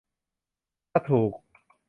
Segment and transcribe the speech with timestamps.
[0.91, 1.33] ถ้าถูก